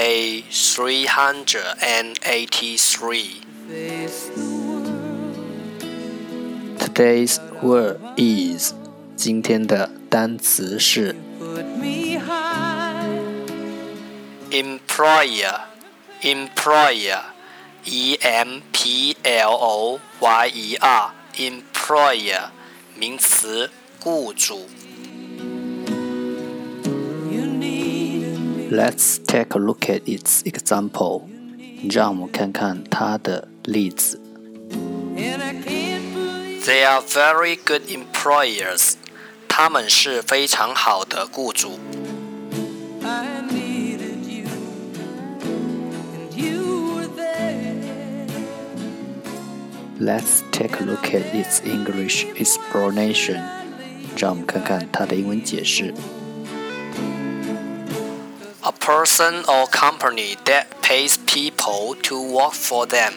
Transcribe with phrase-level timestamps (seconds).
[0.00, 3.42] Day three hundred and eighty-three.
[6.78, 8.72] Today's word is
[9.16, 11.14] 今天的单词是
[14.50, 15.60] employer
[16.22, 17.20] employer
[17.84, 22.50] e m p l o y e r employer
[22.94, 24.68] 名词雇主。
[28.70, 31.22] Let's take a look at its example.
[31.90, 34.20] 让我们看看它的例子。
[36.66, 38.94] They are very good employers.
[39.48, 41.78] 他们是非常好的雇主。
[49.98, 53.42] Let's take a look at its English explanation.
[54.16, 55.94] 让我们看看它的英文解释。
[58.90, 63.12] a person or company that pays people to work for them.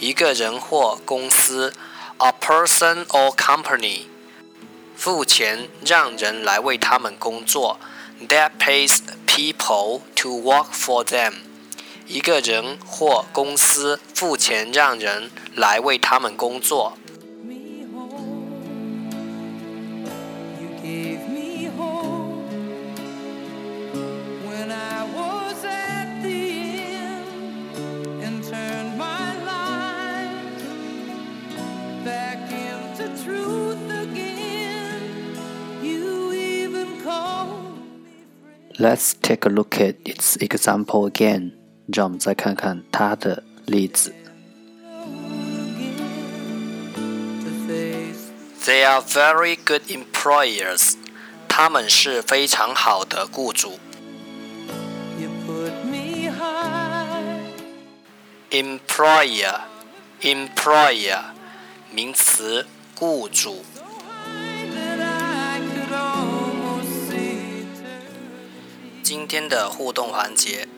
[0.00, 1.72] 一个人或公司，
[2.18, 4.06] a person or company，
[4.96, 7.78] 付钱让人来为他们工作，
[8.28, 11.34] that pays people to work for them。
[12.08, 16.98] 一个人或公司付钱让人来为他们工作。
[38.78, 41.52] Let's take a look at its example again.
[41.86, 44.14] 让我们再看看它的例子。
[48.64, 50.94] They are very good employers.
[51.48, 53.78] 他们是非常好的雇主。
[58.50, 59.60] Employer,
[60.20, 61.20] employer，
[61.92, 63.64] 名词，雇主。
[69.13, 70.69] 今天的互动环节，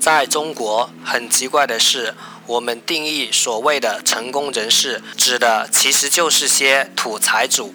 [0.00, 2.14] 在中国很奇怪的是，
[2.46, 7.74] 我们定义所谓的成功人士，指的其实就是些土财主。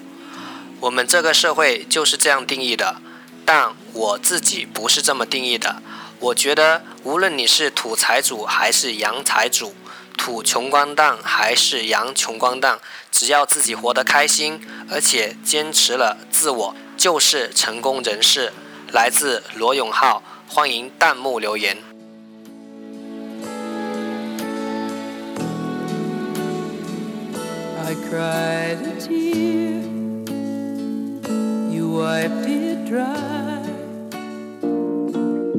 [0.79, 2.95] 我们这个社会就是这样定义的，
[3.45, 5.83] 但我自己不是这么定义的。
[6.17, 9.75] 我觉得，无论你是土财主还是洋财主，
[10.17, 12.79] 土穷光蛋还是洋穷光蛋，
[13.11, 18.51] 只要自己活得开心，而且坚持了自我，就是成功人士。
[18.91, 21.77] 来自罗永浩，欢迎弹幕留言。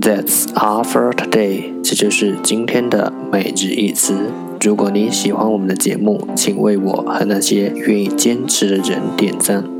[0.01, 1.73] That's all for today。
[1.85, 4.33] 这就是今天的每日一词。
[4.61, 9.80] 如果你喜欢我们的节目，请为我和那些愿意坚持的人点赞。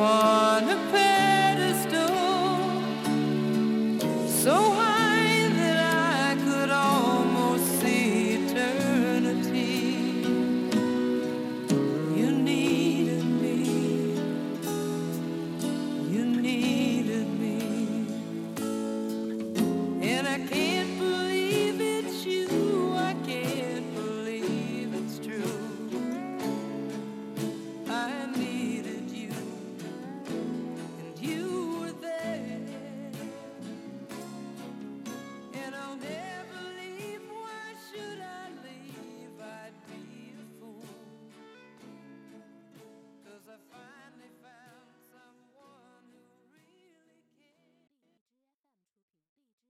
[0.00, 2.08] on a pedestal.
[4.28, 4.75] So